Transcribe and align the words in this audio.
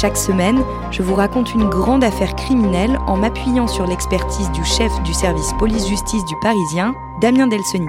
Chaque 0.00 0.16
semaine, 0.16 0.60
je 0.90 1.02
vous 1.02 1.14
raconte 1.14 1.54
une 1.54 1.68
grande 1.68 2.02
affaire 2.02 2.34
criminelle 2.34 2.98
en 3.06 3.16
m'appuyant 3.16 3.68
sur 3.68 3.86
l'expertise 3.86 4.50
du 4.50 4.64
chef 4.64 4.90
du 5.04 5.14
service 5.14 5.52
police-justice 5.56 6.24
du 6.24 6.34
Parisien, 6.42 6.96
Damien 7.20 7.46
Delseny. 7.46 7.86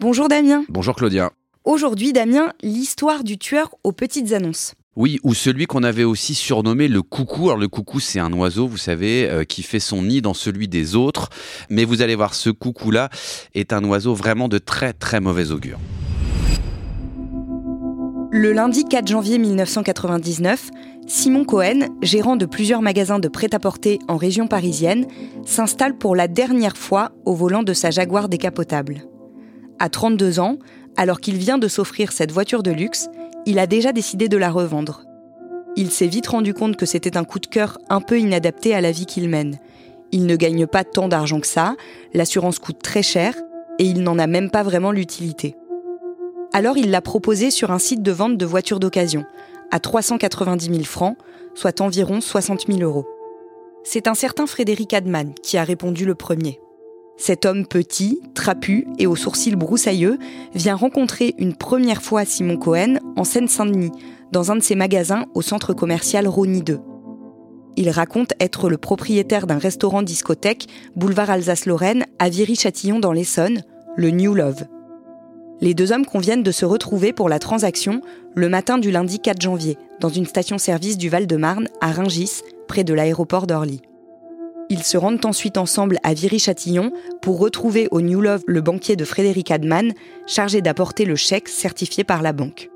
Bonjour 0.00 0.28
Damien. 0.28 0.64
Bonjour 0.70 0.96
Claudia. 0.96 1.30
Aujourd'hui 1.64 2.14
Damien, 2.14 2.54
l'histoire 2.62 3.22
du 3.22 3.36
tueur 3.36 3.74
aux 3.84 3.92
petites 3.92 4.32
annonces. 4.32 4.72
Oui, 4.96 5.20
ou 5.24 5.34
celui 5.34 5.66
qu'on 5.66 5.82
avait 5.82 6.04
aussi 6.04 6.34
surnommé 6.34 6.88
le 6.88 7.02
coucou. 7.02 7.50
Alors 7.50 7.58
le 7.58 7.68
coucou, 7.68 8.00
c'est 8.00 8.18
un 8.18 8.32
oiseau, 8.32 8.66
vous 8.66 8.78
savez, 8.78 9.28
euh, 9.28 9.44
qui 9.44 9.62
fait 9.62 9.78
son 9.78 10.04
nid 10.04 10.22
dans 10.22 10.32
celui 10.32 10.68
des 10.68 10.96
autres. 10.96 11.28
Mais 11.68 11.84
vous 11.84 12.00
allez 12.00 12.14
voir, 12.14 12.32
ce 12.32 12.48
coucou-là 12.48 13.10
est 13.54 13.74
un 13.74 13.84
oiseau 13.84 14.14
vraiment 14.14 14.48
de 14.48 14.56
très 14.56 14.94
très 14.94 15.20
mauvais 15.20 15.50
augure. 15.50 15.78
Le 18.38 18.52
lundi 18.52 18.84
4 18.84 19.08
janvier 19.08 19.38
1999, 19.38 20.68
Simon 21.06 21.46
Cohen, 21.46 21.86
gérant 22.02 22.36
de 22.36 22.44
plusieurs 22.44 22.82
magasins 22.82 23.18
de 23.18 23.28
prêt-à-porter 23.28 23.98
en 24.08 24.18
région 24.18 24.46
parisienne, 24.46 25.06
s'installe 25.46 25.96
pour 25.96 26.14
la 26.14 26.28
dernière 26.28 26.76
fois 26.76 27.12
au 27.24 27.32
volant 27.32 27.62
de 27.62 27.72
sa 27.72 27.90
Jaguar 27.90 28.28
décapotable. 28.28 29.06
À 29.78 29.88
32 29.88 30.38
ans, 30.38 30.58
alors 30.98 31.20
qu'il 31.20 31.38
vient 31.38 31.56
de 31.56 31.66
s'offrir 31.66 32.12
cette 32.12 32.30
voiture 32.30 32.62
de 32.62 32.72
luxe, 32.72 33.08
il 33.46 33.58
a 33.58 33.66
déjà 33.66 33.92
décidé 33.92 34.28
de 34.28 34.36
la 34.36 34.50
revendre. 34.50 35.04
Il 35.74 35.90
s'est 35.90 36.06
vite 36.06 36.26
rendu 36.26 36.52
compte 36.52 36.76
que 36.76 36.84
c'était 36.84 37.16
un 37.16 37.24
coup 37.24 37.38
de 37.38 37.46
cœur 37.46 37.78
un 37.88 38.02
peu 38.02 38.20
inadapté 38.20 38.74
à 38.74 38.82
la 38.82 38.92
vie 38.92 39.06
qu'il 39.06 39.30
mène. 39.30 39.58
Il 40.12 40.26
ne 40.26 40.36
gagne 40.36 40.66
pas 40.66 40.84
tant 40.84 41.08
d'argent 41.08 41.40
que 41.40 41.46
ça, 41.46 41.74
l'assurance 42.12 42.58
coûte 42.58 42.82
très 42.82 43.02
cher 43.02 43.34
et 43.78 43.84
il 43.84 44.02
n'en 44.02 44.18
a 44.18 44.26
même 44.26 44.50
pas 44.50 44.62
vraiment 44.62 44.92
l'utilité. 44.92 45.56
Alors 46.52 46.78
il 46.78 46.90
l'a 46.90 47.02
proposé 47.02 47.50
sur 47.50 47.70
un 47.70 47.78
site 47.78 48.02
de 48.02 48.12
vente 48.12 48.36
de 48.36 48.46
voitures 48.46 48.80
d'occasion, 48.80 49.24
à 49.70 49.80
390 49.80 50.66
000 50.66 50.84
francs, 50.84 51.16
soit 51.54 51.80
environ 51.80 52.20
60 52.20 52.66
000 52.66 52.80
euros. 52.80 53.06
C'est 53.84 54.08
un 54.08 54.14
certain 54.14 54.46
Frédéric 54.46 54.94
Adman 54.94 55.32
qui 55.42 55.58
a 55.58 55.64
répondu 55.64 56.04
le 56.04 56.14
premier. 56.14 56.60
Cet 57.16 57.46
homme 57.46 57.66
petit, 57.66 58.20
trapu 58.34 58.86
et 58.98 59.06
aux 59.06 59.16
sourcils 59.16 59.56
broussailleux 59.56 60.18
vient 60.54 60.74
rencontrer 60.74 61.34
une 61.38 61.54
première 61.54 62.02
fois 62.02 62.24
Simon 62.24 62.58
Cohen 62.58 62.98
en 63.16 63.24
Seine-Saint-Denis, 63.24 63.92
dans 64.32 64.50
un 64.50 64.56
de 64.56 64.62
ses 64.62 64.74
magasins 64.74 65.26
au 65.34 65.40
centre 65.40 65.72
commercial 65.72 66.28
Rony 66.28 66.62
2. 66.62 66.80
Il 67.76 67.90
raconte 67.90 68.32
être 68.40 68.68
le 68.68 68.78
propriétaire 68.78 69.46
d'un 69.46 69.58
restaurant 69.58 70.02
discothèque 70.02 70.66
boulevard 70.94 71.30
Alsace-Lorraine 71.30 72.06
à 72.18 72.28
Viry-Châtillon 72.28 72.98
dans 72.98 73.12
l'Essonne, 73.12 73.62
le 73.96 74.10
New 74.10 74.34
Love. 74.34 74.64
Les 75.60 75.72
deux 75.72 75.92
hommes 75.92 76.04
conviennent 76.04 76.42
de 76.42 76.50
se 76.50 76.66
retrouver 76.66 77.12
pour 77.12 77.28
la 77.28 77.38
transaction 77.38 78.02
le 78.34 78.48
matin 78.48 78.78
du 78.78 78.90
lundi 78.90 79.20
4 79.20 79.40
janvier, 79.40 79.78
dans 80.00 80.10
une 80.10 80.26
station-service 80.26 80.98
du 80.98 81.08
Val-de-Marne 81.08 81.68
à 81.80 81.92
Rungis, 81.92 82.42
près 82.68 82.84
de 82.84 82.92
l'aéroport 82.92 83.46
d'Orly. 83.46 83.80
Ils 84.68 84.82
se 84.82 84.98
rendent 84.98 85.24
ensuite 85.24 85.56
ensemble 85.56 85.98
à 86.02 86.12
Viry-Châtillon 86.12 86.92
pour 87.22 87.38
retrouver 87.38 87.88
au 87.90 88.00
New 88.00 88.20
Love 88.20 88.42
le 88.46 88.60
banquier 88.60 88.96
de 88.96 89.04
Frédéric 89.04 89.50
Adman, 89.50 89.92
chargé 90.26 90.60
d'apporter 90.60 91.04
le 91.04 91.16
chèque 91.16 91.48
certifié 91.48 92.04
par 92.04 92.20
la 92.20 92.32
banque. 92.32 92.70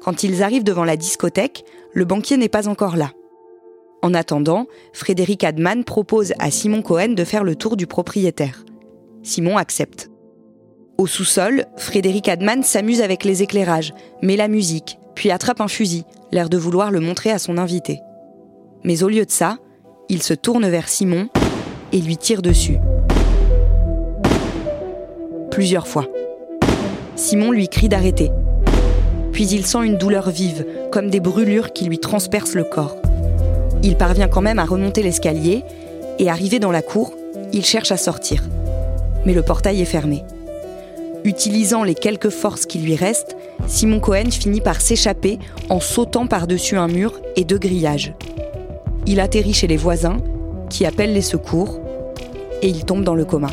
Quand 0.00 0.22
ils 0.22 0.42
arrivent 0.42 0.64
devant 0.64 0.84
la 0.84 0.96
discothèque, 0.96 1.64
le 1.92 2.04
banquier 2.04 2.36
n'est 2.36 2.48
pas 2.48 2.68
encore 2.68 2.96
là. 2.96 3.10
En 4.02 4.14
attendant, 4.14 4.66
Frédéric 4.92 5.42
Adman 5.42 5.84
propose 5.84 6.32
à 6.38 6.50
Simon 6.50 6.82
Cohen 6.82 7.14
de 7.14 7.24
faire 7.24 7.44
le 7.44 7.56
tour 7.56 7.76
du 7.76 7.86
propriétaire. 7.86 8.64
Simon 9.22 9.56
accepte. 9.56 10.10
Au 10.98 11.06
sous-sol, 11.06 11.66
Frédéric 11.76 12.26
Adman 12.26 12.62
s'amuse 12.62 13.02
avec 13.02 13.24
les 13.24 13.42
éclairages, 13.42 13.92
met 14.22 14.36
la 14.36 14.48
musique, 14.48 14.98
puis 15.14 15.30
attrape 15.30 15.60
un 15.60 15.68
fusil, 15.68 16.04
l'air 16.32 16.48
de 16.48 16.56
vouloir 16.56 16.90
le 16.90 17.00
montrer 17.00 17.30
à 17.30 17.38
son 17.38 17.58
invité. 17.58 18.00
Mais 18.82 19.02
au 19.02 19.08
lieu 19.08 19.26
de 19.26 19.30
ça, 19.30 19.58
il 20.08 20.22
se 20.22 20.32
tourne 20.32 20.66
vers 20.66 20.88
Simon 20.88 21.28
et 21.92 22.00
lui 22.00 22.16
tire 22.16 22.40
dessus. 22.40 22.78
Plusieurs 25.50 25.86
fois. 25.86 26.06
Simon 27.14 27.50
lui 27.50 27.68
crie 27.68 27.90
d'arrêter. 27.90 28.30
Puis 29.32 29.46
il 29.48 29.66
sent 29.66 29.84
une 29.84 29.98
douleur 29.98 30.30
vive, 30.30 30.64
comme 30.90 31.10
des 31.10 31.20
brûlures 31.20 31.74
qui 31.74 31.84
lui 31.84 31.98
transpercent 31.98 32.54
le 32.54 32.64
corps. 32.64 32.96
Il 33.82 33.96
parvient 33.96 34.28
quand 34.28 34.40
même 34.40 34.58
à 34.58 34.64
remonter 34.64 35.02
l'escalier 35.02 35.62
et 36.18 36.30
arrivé 36.30 36.58
dans 36.58 36.72
la 36.72 36.80
cour, 36.80 37.12
il 37.52 37.66
cherche 37.66 37.92
à 37.92 37.98
sortir. 37.98 38.42
Mais 39.26 39.34
le 39.34 39.42
portail 39.42 39.82
est 39.82 39.84
fermé. 39.84 40.24
Utilisant 41.26 41.82
les 41.82 41.96
quelques 41.96 42.30
forces 42.30 42.66
qui 42.66 42.78
lui 42.78 42.94
restent, 42.94 43.36
Simon 43.66 43.98
Cohen 43.98 44.30
finit 44.30 44.60
par 44.60 44.80
s'échapper 44.80 45.40
en 45.68 45.80
sautant 45.80 46.28
par-dessus 46.28 46.76
un 46.76 46.86
mur 46.86 47.20
et 47.34 47.42
deux 47.42 47.58
grillages. 47.58 48.14
Il 49.06 49.18
atterrit 49.18 49.52
chez 49.52 49.66
les 49.66 49.76
voisins, 49.76 50.18
qui 50.70 50.86
appellent 50.86 51.12
les 51.12 51.22
secours, 51.22 51.80
et 52.62 52.68
il 52.68 52.84
tombe 52.84 53.02
dans 53.02 53.16
le 53.16 53.24
coma. 53.24 53.50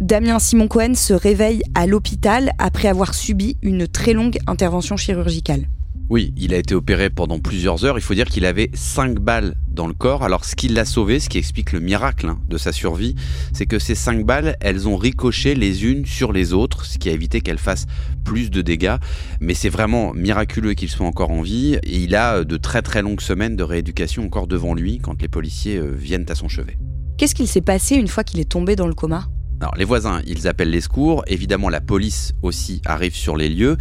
Damien 0.00 0.38
Simon 0.38 0.68
Cohen 0.68 0.94
se 0.94 1.14
réveille 1.14 1.64
à 1.74 1.88
l'hôpital 1.88 2.52
après 2.58 2.86
avoir 2.86 3.12
subi 3.12 3.56
une 3.60 3.88
très 3.88 4.12
longue 4.12 4.38
intervention 4.46 4.96
chirurgicale. 4.96 5.66
Oui, 6.10 6.34
il 6.36 6.52
a 6.54 6.58
été 6.58 6.74
opéré 6.74 7.08
pendant 7.08 7.38
plusieurs 7.38 7.84
heures. 7.84 7.96
Il 7.96 8.02
faut 8.02 8.14
dire 8.14 8.26
qu'il 8.26 8.44
avait 8.44 8.70
5 8.74 9.20
balles 9.20 9.54
le 9.86 9.94
corps. 9.94 10.22
Alors, 10.22 10.44
ce 10.44 10.54
qui 10.54 10.68
l'a 10.68 10.84
sauvé, 10.84 11.20
ce 11.20 11.28
qui 11.28 11.38
explique 11.38 11.72
le 11.72 11.80
miracle 11.80 12.28
hein, 12.28 12.38
de 12.48 12.58
sa 12.58 12.72
survie, 12.72 13.14
c'est 13.52 13.66
que 13.66 13.78
ces 13.78 13.94
5 13.94 14.24
balles, 14.24 14.56
elles 14.60 14.88
ont 14.88 14.96
ricoché 14.96 15.54
les 15.54 15.84
unes 15.84 16.06
sur 16.06 16.32
les 16.32 16.52
autres, 16.52 16.84
ce 16.84 16.98
qui 16.98 17.08
a 17.08 17.12
évité 17.12 17.40
qu'elles 17.40 17.58
fassent 17.58 17.86
plus 18.24 18.50
de 18.50 18.62
dégâts. 18.62 18.96
Mais 19.40 19.54
c'est 19.54 19.68
vraiment 19.68 20.12
miraculeux 20.14 20.74
qu'il 20.74 20.88
soit 20.88 21.06
encore 21.06 21.30
en 21.30 21.42
vie. 21.42 21.78
Et 21.82 21.98
il 21.98 22.14
a 22.14 22.44
de 22.44 22.56
très 22.56 22.82
très 22.82 23.02
longues 23.02 23.20
semaines 23.20 23.56
de 23.56 23.62
rééducation 23.62 24.24
encore 24.24 24.46
devant 24.46 24.74
lui 24.74 24.98
quand 24.98 25.20
les 25.22 25.28
policiers 25.28 25.76
euh, 25.76 25.90
viennent 25.90 26.26
à 26.28 26.34
son 26.34 26.48
chevet. 26.48 26.78
Qu'est-ce 27.18 27.34
qu'il 27.34 27.48
s'est 27.48 27.60
passé 27.60 27.96
une 27.96 28.08
fois 28.08 28.24
qu'il 28.24 28.40
est 28.40 28.50
tombé 28.50 28.76
dans 28.76 28.86
le 28.86 28.94
coma? 28.94 29.28
Alors 29.62 29.74
les 29.76 29.84
voisins, 29.84 30.22
ils 30.26 30.48
appellent 30.48 30.70
les 30.70 30.80
secours, 30.80 31.22
évidemment 31.26 31.68
la 31.68 31.82
police 31.82 32.32
aussi 32.40 32.80
arrive 32.86 33.14
sur 33.14 33.36
les 33.36 33.50
lieux, 33.50 33.76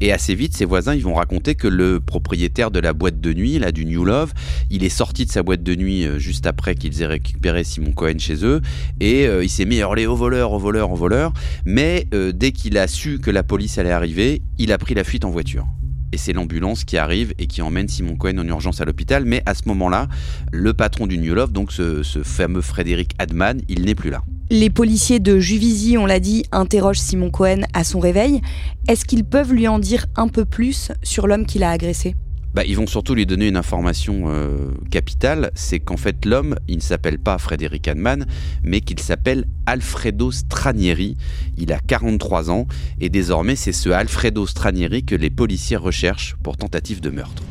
et 0.00 0.12
assez 0.12 0.36
vite 0.36 0.56
ces 0.56 0.64
voisins 0.64 0.94
ils 0.94 1.02
vont 1.02 1.14
raconter 1.14 1.56
que 1.56 1.66
le 1.66 1.98
propriétaire 1.98 2.70
de 2.70 2.78
la 2.78 2.92
boîte 2.92 3.20
de 3.20 3.32
nuit, 3.32 3.58
là 3.58 3.72
du 3.72 3.84
New 3.84 4.04
Love, 4.04 4.32
il 4.70 4.84
est 4.84 4.88
sorti 4.88 5.26
de 5.26 5.32
sa 5.32 5.42
boîte 5.42 5.64
de 5.64 5.74
nuit 5.74 6.06
euh, 6.06 6.20
juste 6.20 6.46
après 6.46 6.76
qu'ils 6.76 7.02
aient 7.02 7.06
récupéré 7.06 7.64
Simon 7.64 7.90
Cohen 7.90 8.18
chez 8.18 8.44
eux, 8.44 8.60
et 9.00 9.26
euh, 9.26 9.42
il 9.42 9.50
s'est 9.50 9.64
mis 9.64 9.78
à 9.78 9.86
hurler 9.86 10.06
au 10.06 10.14
voleur, 10.14 10.52
au 10.52 10.58
voleur, 10.60 10.92
au 10.92 10.96
voleur, 10.96 11.32
mais 11.64 12.06
euh, 12.14 12.30
dès 12.30 12.52
qu'il 12.52 12.78
a 12.78 12.86
su 12.86 13.18
que 13.18 13.32
la 13.32 13.42
police 13.42 13.76
allait 13.78 13.90
arriver, 13.90 14.40
il 14.58 14.70
a 14.70 14.78
pris 14.78 14.94
la 14.94 15.02
fuite 15.02 15.24
en 15.24 15.30
voiture. 15.30 15.66
Et 16.12 16.16
c'est 16.16 16.32
l'ambulance 16.32 16.84
qui 16.84 16.96
arrive 16.96 17.34
et 17.40 17.48
qui 17.48 17.60
emmène 17.60 17.88
Simon 17.88 18.14
Cohen 18.14 18.38
en 18.38 18.46
urgence 18.46 18.80
à 18.80 18.84
l'hôpital. 18.84 19.24
Mais 19.24 19.42
à 19.46 19.54
ce 19.54 19.62
moment-là, 19.66 20.06
le 20.52 20.72
patron 20.72 21.08
du 21.08 21.18
New 21.18 21.34
Love, 21.34 21.50
donc 21.50 21.72
ce 21.72 22.04
fameux 22.22 22.60
Frédéric 22.60 23.16
Adman, 23.18 23.60
il 23.68 23.82
n'est 23.82 23.96
plus 23.96 24.10
là. 24.10 24.22
Les 24.54 24.70
policiers 24.70 25.18
de 25.18 25.40
Juvisy, 25.40 25.98
on 25.98 26.06
l'a 26.06 26.20
dit, 26.20 26.44
interrogent 26.52 27.00
Simon 27.00 27.32
Cohen 27.32 27.62
à 27.72 27.82
son 27.82 27.98
réveil. 27.98 28.40
Est-ce 28.86 29.04
qu'ils 29.04 29.24
peuvent 29.24 29.52
lui 29.52 29.66
en 29.66 29.80
dire 29.80 30.06
un 30.14 30.28
peu 30.28 30.44
plus 30.44 30.92
sur 31.02 31.26
l'homme 31.26 31.44
qui 31.44 31.58
l'a 31.58 31.72
agressé? 31.72 32.14
Bah, 32.54 32.62
Ils 32.64 32.76
vont 32.76 32.86
surtout 32.86 33.16
lui 33.16 33.26
donner 33.26 33.48
une 33.48 33.56
information 33.56 34.26
euh, 34.28 34.70
capitale, 34.92 35.50
c'est 35.56 35.80
qu'en 35.80 35.96
fait 35.96 36.24
l'homme, 36.24 36.54
il 36.68 36.76
ne 36.76 36.82
s'appelle 36.82 37.18
pas 37.18 37.36
Frédéric 37.38 37.88
Hanman, 37.88 38.26
mais 38.62 38.80
qu'il 38.80 39.00
s'appelle 39.00 39.44
Alfredo 39.66 40.30
Stranieri. 40.30 41.16
Il 41.58 41.72
a 41.72 41.80
43 41.80 42.52
ans 42.52 42.68
et 43.00 43.08
désormais 43.08 43.56
c'est 43.56 43.72
ce 43.72 43.88
Alfredo 43.88 44.46
Stranieri 44.46 45.02
que 45.02 45.16
les 45.16 45.30
policiers 45.30 45.76
recherchent 45.76 46.36
pour 46.44 46.56
tentative 46.56 47.00
de 47.00 47.10
meurtre. 47.10 47.42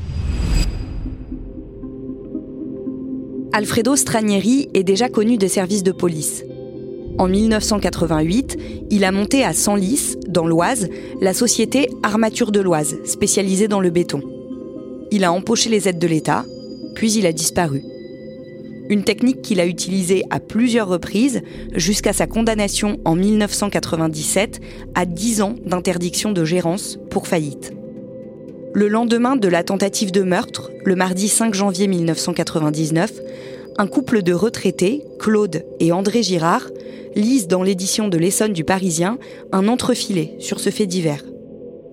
Alfredo 3.52 3.98
Stranieri 3.98 4.70
est 4.74 4.86
déjà 4.86 5.10
connu 5.10 5.38
des 5.38 5.50
services 5.50 5.84
de 5.84 5.92
police. 5.92 6.46
En 7.20 7.28
1988, 7.28 8.58
il 8.90 9.04
a 9.04 9.12
monté 9.12 9.44
à 9.44 9.54
Senlis, 9.54 10.16
dans 10.28 10.48
l'Oise, 10.48 10.90
la 11.22 11.34
société 11.34 11.88
Armature 12.02 12.52
de 12.52 12.60
l'Oise, 12.60 12.98
spécialisée 13.06 13.68
dans 13.68 13.80
le 13.80 13.92
béton. 13.92 14.22
Il 15.12 15.24
a 15.24 15.32
empoché 15.32 15.70
les 15.70 15.88
aides 15.88 16.00
de 16.00 16.08
l'État, 16.08 16.44
puis 16.96 17.14
il 17.14 17.28
a 17.28 17.32
disparu. 17.32 17.84
Une 18.90 19.04
technique 19.04 19.44
qu'il 19.44 19.60
a 19.60 19.68
utilisée 19.68 20.24
à 20.32 20.40
plusieurs 20.40 20.88
reprises 20.88 21.42
jusqu'à 21.74 22.14
sa 22.14 22.26
condamnation 22.26 23.00
en 23.06 23.16
1997 23.16 24.60
à 24.96 25.06
10 25.06 25.42
ans 25.42 25.56
d'interdiction 25.66 26.32
de 26.32 26.44
gérance 26.44 26.98
pour 27.12 27.28
faillite. 27.28 27.74
Le 28.74 28.88
lendemain 28.88 29.36
de 29.36 29.48
la 29.48 29.64
tentative 29.64 30.12
de 30.12 30.24
meurtre, 30.24 30.72
le 30.84 30.96
mardi 30.96 31.28
5 31.28 31.54
janvier 31.54 31.86
1999, 31.86 33.14
un 33.78 33.88
couple 33.88 34.22
de 34.22 34.34
retraités, 34.34 35.04
Claude 35.20 35.66
et 35.80 35.92
André 35.92 36.24
Girard, 36.24 36.70
lisent 37.16 37.48
dans 37.48 37.64
l'édition 37.64 38.08
de 38.08 38.18
l'Essonne 38.18 38.54
du 38.54 38.64
Parisien 38.64 39.18
un 39.52 39.68
entrefilet 39.68 40.36
sur 40.40 40.60
ce 40.60 40.70
fait 40.70 40.86
divers. 40.86 41.24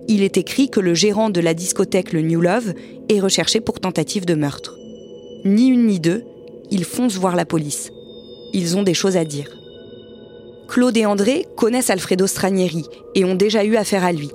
Il 0.07 0.23
est 0.23 0.37
écrit 0.37 0.69
que 0.69 0.79
le 0.79 0.93
gérant 0.93 1.29
de 1.29 1.39
la 1.39 1.53
discothèque 1.53 2.11
Le 2.11 2.21
New 2.21 2.41
Love 2.41 2.73
est 3.09 3.19
recherché 3.19 3.61
pour 3.61 3.79
tentative 3.79 4.25
de 4.25 4.33
meurtre. 4.33 4.77
Ni 5.45 5.67
une 5.67 5.87
ni 5.87 5.99
deux, 5.99 6.23
ils 6.69 6.85
foncent 6.85 7.17
voir 7.17 7.35
la 7.35 7.45
police. 7.45 7.91
Ils 8.53 8.77
ont 8.77 8.83
des 8.83 8.93
choses 8.93 9.17
à 9.17 9.25
dire. 9.25 9.49
Claude 10.67 10.97
et 10.97 11.05
André 11.05 11.45
connaissent 11.55 11.89
Alfredo 11.89 12.27
Stranieri 12.27 12.85
et 13.15 13.25
ont 13.25 13.35
déjà 13.35 13.63
eu 13.65 13.75
affaire 13.75 14.03
à 14.03 14.11
lui. 14.11 14.29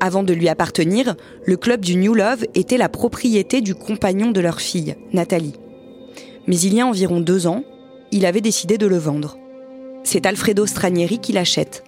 Avant 0.00 0.22
de 0.22 0.32
lui 0.32 0.48
appartenir, 0.48 1.16
le 1.44 1.56
club 1.56 1.80
du 1.82 1.96
New 1.96 2.14
Love 2.14 2.46
était 2.54 2.78
la 2.78 2.88
propriété 2.88 3.60
du 3.60 3.74
compagnon 3.74 4.30
de 4.30 4.40
leur 4.40 4.60
fille, 4.60 4.94
Nathalie. 5.12 5.59
Mais 6.50 6.58
il 6.58 6.74
y 6.74 6.80
a 6.80 6.86
environ 6.88 7.20
deux 7.20 7.46
ans, 7.46 7.62
il 8.10 8.26
avait 8.26 8.40
décidé 8.40 8.76
de 8.76 8.88
le 8.88 8.96
vendre. 8.96 9.38
C'est 10.02 10.26
Alfredo 10.26 10.66
Stranieri 10.66 11.20
qui 11.20 11.30
l'achète. 11.30 11.84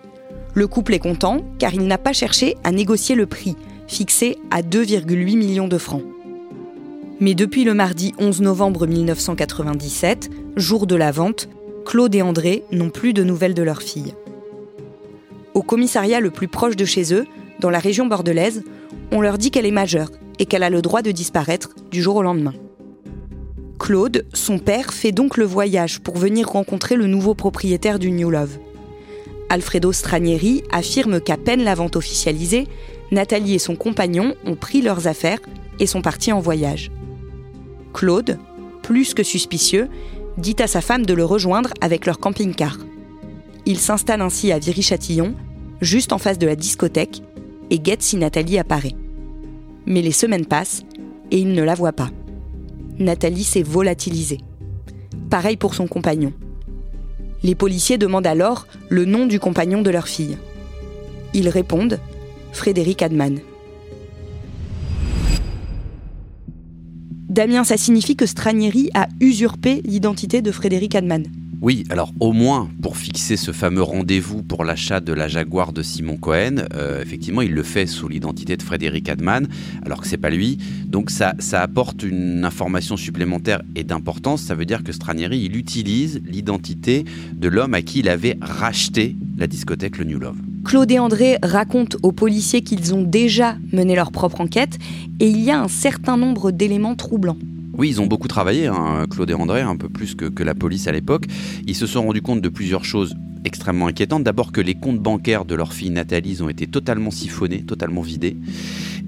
Le 0.54 0.68
couple 0.68 0.94
est 0.94 1.00
content 1.00 1.38
car 1.58 1.74
il 1.74 1.84
n'a 1.84 1.98
pas 1.98 2.12
cherché 2.12 2.56
à 2.62 2.70
négocier 2.70 3.16
le 3.16 3.26
prix, 3.26 3.56
fixé 3.88 4.38
à 4.52 4.62
2,8 4.62 5.36
millions 5.36 5.66
de 5.66 5.78
francs. 5.78 6.04
Mais 7.18 7.34
depuis 7.34 7.64
le 7.64 7.74
mardi 7.74 8.14
11 8.20 8.40
novembre 8.42 8.86
1997, 8.86 10.30
jour 10.54 10.86
de 10.86 10.94
la 10.94 11.10
vente, 11.10 11.48
Claude 11.84 12.14
et 12.14 12.22
André 12.22 12.62
n'ont 12.70 12.90
plus 12.90 13.14
de 13.14 13.24
nouvelles 13.24 13.54
de 13.54 13.64
leur 13.64 13.82
fille. 13.82 14.14
Au 15.54 15.62
commissariat 15.64 16.20
le 16.20 16.30
plus 16.30 16.46
proche 16.46 16.76
de 16.76 16.84
chez 16.84 17.12
eux, 17.12 17.26
dans 17.58 17.70
la 17.70 17.80
région 17.80 18.06
bordelaise, 18.06 18.62
on 19.10 19.22
leur 19.22 19.38
dit 19.38 19.50
qu'elle 19.50 19.66
est 19.66 19.72
majeure 19.72 20.12
et 20.38 20.46
qu'elle 20.46 20.62
a 20.62 20.70
le 20.70 20.82
droit 20.82 21.02
de 21.02 21.10
disparaître 21.10 21.70
du 21.90 22.00
jour 22.00 22.14
au 22.14 22.22
lendemain. 22.22 22.54
Claude, 23.82 24.24
son 24.32 24.60
père, 24.60 24.94
fait 24.94 25.10
donc 25.10 25.36
le 25.36 25.44
voyage 25.44 25.98
pour 25.98 26.16
venir 26.16 26.48
rencontrer 26.48 26.94
le 26.94 27.08
nouveau 27.08 27.34
propriétaire 27.34 27.98
du 27.98 28.12
New 28.12 28.30
Love. 28.30 28.58
Alfredo 29.48 29.90
Stranieri 29.90 30.62
affirme 30.70 31.20
qu'à 31.20 31.36
peine 31.36 31.64
la 31.64 31.74
vente 31.74 31.96
officialisée, 31.96 32.68
Nathalie 33.10 33.54
et 33.54 33.58
son 33.58 33.74
compagnon 33.74 34.36
ont 34.46 34.54
pris 34.54 34.82
leurs 34.82 35.08
affaires 35.08 35.40
et 35.80 35.88
sont 35.88 36.00
partis 36.00 36.30
en 36.30 36.38
voyage. 36.38 36.92
Claude, 37.92 38.38
plus 38.82 39.14
que 39.14 39.24
suspicieux, 39.24 39.88
dit 40.38 40.56
à 40.60 40.68
sa 40.68 40.80
femme 40.80 41.04
de 41.04 41.12
le 41.12 41.24
rejoindre 41.24 41.70
avec 41.80 42.06
leur 42.06 42.20
camping-car. 42.20 42.78
Il 43.66 43.80
s'installe 43.80 44.22
ainsi 44.22 44.52
à 44.52 44.60
Viry-Châtillon, 44.60 45.34
juste 45.80 46.12
en 46.12 46.18
face 46.18 46.38
de 46.38 46.46
la 46.46 46.54
discothèque, 46.54 47.20
et 47.70 47.80
guette 47.80 48.02
si 48.02 48.16
Nathalie 48.16 48.60
apparaît. 48.60 48.94
Mais 49.86 50.02
les 50.02 50.12
semaines 50.12 50.46
passent 50.46 50.84
et 51.32 51.38
il 51.38 51.52
ne 51.52 51.64
la 51.64 51.74
voit 51.74 51.90
pas. 51.90 52.10
Nathalie 53.02 53.44
s'est 53.44 53.62
volatilisée. 53.62 54.38
Pareil 55.30 55.56
pour 55.56 55.74
son 55.74 55.86
compagnon. 55.86 56.32
Les 57.42 57.54
policiers 57.54 57.98
demandent 57.98 58.26
alors 58.26 58.66
le 58.88 59.04
nom 59.04 59.26
du 59.26 59.40
compagnon 59.40 59.82
de 59.82 59.90
leur 59.90 60.08
fille. 60.08 60.38
Ils 61.34 61.48
répondent 61.48 61.98
Frédéric 62.52 63.02
Adman. 63.02 63.40
Damien, 67.28 67.64
ça 67.64 67.78
signifie 67.78 68.14
que 68.14 68.26
Stranieri 68.26 68.90
a 68.92 69.08
usurpé 69.20 69.80
l'identité 69.86 70.42
de 70.42 70.52
Frédéric 70.52 70.94
Adman. 70.94 71.24
Oui, 71.62 71.84
alors 71.90 72.12
au 72.18 72.32
moins 72.32 72.68
pour 72.82 72.96
fixer 72.96 73.36
ce 73.36 73.52
fameux 73.52 73.84
rendez-vous 73.84 74.42
pour 74.42 74.64
l'achat 74.64 74.98
de 74.98 75.12
la 75.12 75.28
Jaguar 75.28 75.72
de 75.72 75.80
Simon 75.80 76.16
Cohen, 76.16 76.64
euh, 76.74 77.00
effectivement, 77.00 77.40
il 77.40 77.52
le 77.52 77.62
fait 77.62 77.86
sous 77.86 78.08
l'identité 78.08 78.56
de 78.56 78.62
Frédéric 78.64 79.08
Adman, 79.08 79.46
alors 79.86 80.00
que 80.00 80.08
c'est 80.08 80.16
pas 80.16 80.30
lui. 80.30 80.58
Donc 80.88 81.10
ça, 81.10 81.34
ça 81.38 81.62
apporte 81.62 82.02
une 82.02 82.44
information 82.44 82.96
supplémentaire 82.96 83.62
et 83.76 83.84
d'importance. 83.84 84.42
Ça 84.42 84.56
veut 84.56 84.64
dire 84.64 84.82
que 84.82 84.90
Stranieri, 84.90 85.38
il 85.38 85.56
utilise 85.56 86.20
l'identité 86.26 87.04
de 87.32 87.48
l'homme 87.48 87.74
à 87.74 87.82
qui 87.82 88.00
il 88.00 88.08
avait 88.08 88.38
racheté 88.40 89.14
la 89.38 89.46
discothèque 89.46 89.98
Le 89.98 90.04
New 90.04 90.18
Love. 90.18 90.38
Claude 90.64 90.90
et 90.90 90.98
André 90.98 91.38
racontent 91.44 91.96
aux 92.02 92.10
policiers 92.10 92.62
qu'ils 92.62 92.92
ont 92.92 93.02
déjà 93.02 93.56
mené 93.72 93.94
leur 93.94 94.10
propre 94.10 94.40
enquête 94.40 94.78
et 95.20 95.28
il 95.28 95.38
y 95.40 95.52
a 95.52 95.60
un 95.60 95.68
certain 95.68 96.16
nombre 96.16 96.50
d'éléments 96.50 96.96
troublants. 96.96 97.38
Oui, 97.82 97.88
ils 97.88 98.00
ont 98.00 98.06
beaucoup 98.06 98.28
travaillé, 98.28 98.68
hein, 98.68 99.06
Claude 99.10 99.28
et 99.28 99.34
André, 99.34 99.60
un 99.60 99.74
peu 99.74 99.88
plus 99.88 100.14
que, 100.14 100.44
la 100.44 100.54
police 100.54 100.86
à 100.86 100.92
l'époque. 100.92 101.24
Ils 101.66 101.74
se 101.74 101.88
sont 101.88 102.04
rendus 102.04 102.22
compte 102.22 102.40
de 102.40 102.48
plusieurs 102.48 102.84
choses 102.84 103.16
extrêmement 103.44 103.88
inquiétantes. 103.88 104.22
D'abord 104.22 104.52
que 104.52 104.60
les 104.60 104.76
comptes 104.76 105.00
bancaires 105.00 105.44
de 105.44 105.56
leur 105.56 105.72
fille 105.72 105.90
Nathalie 105.90 106.40
ont 106.42 106.48
été 106.48 106.68
totalement 106.68 107.10
siphonnés, 107.10 107.64
totalement 107.64 108.02
vidés. 108.02 108.36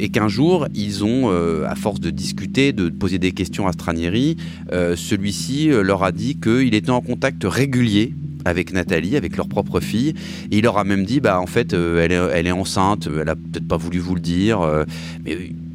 Et 0.00 0.09
qu'un 0.09 0.26
jour, 0.26 0.67
ils 0.75 1.05
ont, 1.05 1.31
euh, 1.31 1.69
à 1.69 1.76
force 1.76 2.00
de 2.00 2.11
discuter, 2.11 2.73
de 2.73 2.88
poser 2.88 3.21
des 3.21 3.31
questions 3.31 3.69
à 3.69 3.73
Stranieri, 3.73 4.38
euh, 4.73 4.97
celui-ci 4.97 5.71
euh, 5.71 5.85
leur 5.85 6.03
a 6.03 6.11
dit 6.11 6.41
qu'il 6.41 6.75
était 6.75 6.91
en 6.91 7.00
contact 7.00 7.44
régulier 7.44 8.12
avec 8.44 8.73
Nathalie, 8.73 9.17
avec 9.17 9.37
leur 9.37 9.49
propre 9.49 9.79
fille. 9.79 10.15
Il 10.50 10.65
leur 10.65 10.79
a 10.79 10.85
même 10.85 11.05
dit, 11.05 11.21
bah 11.21 11.41
en 11.41 11.47
fait, 11.47 11.75
elle, 11.75 12.11
est, 12.11 12.50
enceinte, 12.50 13.09
elle 13.21 13.29
a 13.29 13.37
peut-être 13.37 13.69
pas 13.69 13.76
voulu 13.76 14.00
vous 14.00 14.17
le 14.17 14.21
dire, 14.21 14.85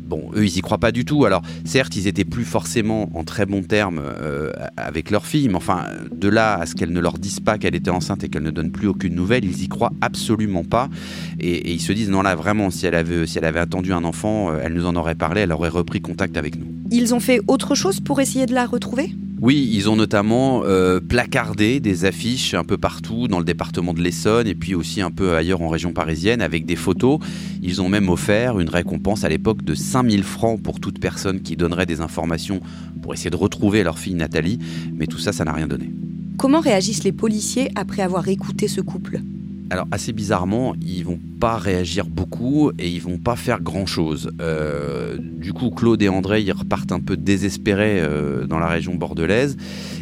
bon, 0.10 0.32
eux, 0.36 0.46
ils 0.46 0.58
y 0.58 0.62
croient 0.62 0.80
pas 0.80 0.92
du 0.92 1.06
tout. 1.06 1.26
Alors, 1.26 1.42
certes, 1.64 1.96
ils 1.96 2.08
étaient 2.08 2.26
plus 2.26 2.44
forcément 2.44 3.10
en 3.14 3.24
très 3.24 3.46
bons 3.46 3.62
termes 3.62 4.02
euh, 4.04 4.52
avec 4.76 5.12
leur 5.12 5.26
fille, 5.26 5.48
mais 5.48 5.56
enfin, 5.56 5.86
de 6.12 6.28
là 6.28 6.56
à 6.56 6.66
ce 6.66 6.76
qu'elle 6.76 6.92
ne 6.92 7.00
leur 7.00 7.18
dise 7.18 7.40
pas 7.40 7.58
qu'elle 7.58 7.76
était 7.76 7.92
enceinte 7.92 8.24
et 8.24 8.30
qu'elle 8.30 8.44
ne 8.44 8.52
donne 8.52 8.72
plus 8.72 8.88
aucune 8.88 9.16
nouvelle, 9.16 9.46
ils 9.46 9.64
y 9.64 9.68
croient 9.68 9.94
absolument 10.02 10.64
pas. 10.64 10.90
Et, 11.40 11.72
ils 11.72 11.82
se 11.82 11.94
disent, 11.94 12.10
non, 12.10 12.24
là, 12.24 12.36
vraiment, 12.36 12.72
si 12.72 12.86
elle 12.86 12.96
avait, 12.96 13.28
si 13.28 13.38
elle 13.38 13.46
avait 13.46 13.60
attendu 13.60 13.94
un 13.94 14.04
enfant, 14.04 14.52
euh, 14.52 14.60
elle 14.62 14.74
nous 14.74 14.86
en 14.86 14.96
aurait 14.96 15.16
parlé, 15.16 15.42
elle 15.42 15.52
aurait 15.52 15.70
repris 15.70 16.02
contact 16.02 16.36
avec 16.36 16.58
nous. 16.58 16.66
Ils 16.92 17.14
ont 17.14 17.20
fait 17.20 17.40
autre 17.48 17.76
chose 17.76 18.00
pour 18.00 18.20
essayer 18.20 18.48
de 18.48 18.54
la 18.54 18.66
retrouver? 18.66 19.14
Oui, 19.42 19.70
ils 19.72 19.90
ont 19.90 19.96
notamment 19.96 20.64
euh, 20.66 21.00
placardé 21.00 21.80
des 21.80 22.04
affiches 22.04 22.54
un 22.54 22.66
peu 22.66 22.78
partout 22.78 23.30
dans 23.30 23.40
le 23.40 23.46
département 23.46 23.94
de 23.94 24.02
l'Essonne 24.02 24.48
et 24.48 24.56
puis 24.56 24.76
aussi 24.76 25.02
un 25.02 25.12
peu 25.12 25.36
ailleurs 25.36 25.62
en 25.62 25.70
région 25.70 25.94
parisienne 25.94 26.42
avec 26.42 26.66
des 26.66 26.76
photos. 26.76 27.20
Ils 27.62 27.82
ont 27.82 27.88
même 27.88 28.10
offert 28.10 28.60
une 28.60 28.70
récompense 28.70 29.24
à 29.24 29.30
l'époque 29.30 29.64
de 29.64 29.76
5000 29.76 30.24
francs 30.24 30.62
pour 30.62 30.82
toute 30.82 31.00
personne 31.00 31.42
qui 31.42 31.56
donnerait 31.56 31.86
des 31.86 32.02
informations 32.02 32.60
pour 33.02 33.14
essayer 33.14 33.30
de 33.30 33.38
retrouver 33.38 33.82
leur 33.84 33.98
fille 33.98 34.16
Nathalie, 34.16 34.60
mais 34.94 35.08
tout 35.08 35.20
ça, 35.20 35.32
ça 35.32 35.46
n'a 35.46 35.54
rien 35.54 35.68
donné. 35.68 35.90
Comment 36.38 36.60
réagissent 36.60 37.06
les 37.06 37.14
policiers 37.14 37.70
après 37.76 38.02
avoir 38.02 38.28
écouté 38.28 38.68
ce 38.68 38.82
couple? 38.82 39.22
Alors 39.70 39.88
assez 39.92 40.14
bizarrement, 40.14 40.76
ils 40.82 41.04
vont 41.04 41.20
pas 41.40 41.58
réagir 41.58 42.06
beaucoup 42.06 42.72
et 42.80 42.90
ils 42.90 43.02
vont 43.02 43.18
pas 43.18 43.36
faire 43.36 43.62
grand 43.62 43.86
chose. 43.86 44.32
Euh, 44.42 45.18
du 45.20 45.54
coup, 45.54 45.70
Claude 45.70 46.02
et 46.02 46.10
André 46.10 46.42
ils 46.42 46.52
repartent 46.52 46.92
un 46.92 47.00
peu 47.00 47.18
désespérés 47.18 48.00
euh, 48.02 48.46
dans 48.46 48.60
la 48.60 48.68
région 48.68 48.96
bordelaise. 48.96 49.58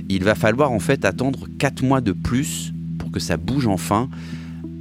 Il 0.09 0.23
va 0.23 0.35
falloir 0.35 0.71
en 0.71 0.79
fait 0.79 1.05
attendre 1.05 1.47
4 1.59 1.83
mois 1.83 2.01
de 2.01 2.11
plus 2.11 2.73
pour 2.97 3.11
que 3.11 3.19
ça 3.19 3.37
bouge 3.37 3.67
enfin. 3.67 4.09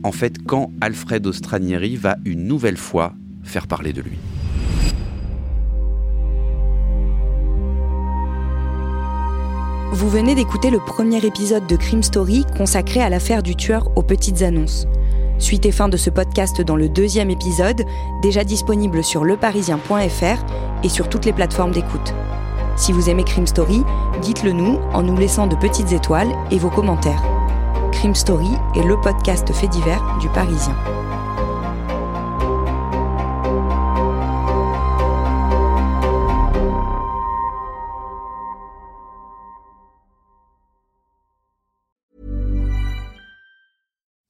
En 0.02 0.12
fait, 0.12 0.44
quand 0.44 0.70
Alfredo 0.80 1.32
Stranieri 1.32 1.96
va 1.96 2.16
une 2.24 2.46
nouvelle 2.46 2.76
fois 2.76 3.14
faire 3.42 3.66
parler 3.66 3.92
de 3.92 4.02
lui. 4.02 4.18
Vous 9.96 10.10
venez 10.10 10.34
d'écouter 10.34 10.68
le 10.68 10.78
premier 10.78 11.24
épisode 11.24 11.66
de 11.66 11.74
Crime 11.74 12.02
Story 12.02 12.44
consacré 12.58 13.00
à 13.00 13.08
l'affaire 13.08 13.42
du 13.42 13.56
tueur 13.56 13.88
aux 13.96 14.02
petites 14.02 14.42
annonces. 14.42 14.86
Suite 15.38 15.64
et 15.64 15.72
fin 15.72 15.88
de 15.88 15.96
ce 15.96 16.10
podcast 16.10 16.60
dans 16.60 16.76
le 16.76 16.90
deuxième 16.90 17.30
épisode, 17.30 17.82
déjà 18.20 18.44
disponible 18.44 19.02
sur 19.02 19.24
leparisien.fr 19.24 20.84
et 20.84 20.88
sur 20.90 21.08
toutes 21.08 21.24
les 21.24 21.32
plateformes 21.32 21.70
d'écoute. 21.70 22.12
Si 22.76 22.92
vous 22.92 23.08
aimez 23.08 23.24
Crime 23.24 23.46
Story, 23.46 23.84
dites-le 24.20 24.52
nous 24.52 24.78
en 24.92 25.02
nous 25.02 25.16
laissant 25.16 25.46
de 25.46 25.56
petites 25.56 25.92
étoiles 25.92 26.32
et 26.50 26.58
vos 26.58 26.68
commentaires. 26.68 27.22
Crime 27.92 28.14
Story 28.14 28.50
est 28.74 28.86
le 28.86 29.00
podcast 29.00 29.50
fait 29.50 29.68
divers 29.68 30.18
du 30.20 30.28
Parisien. 30.28 30.76